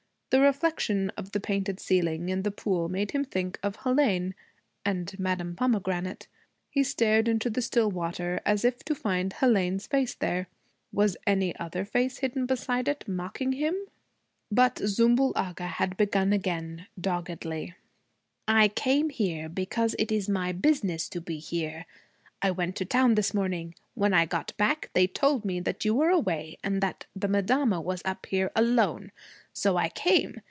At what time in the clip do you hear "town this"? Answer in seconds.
22.85-23.33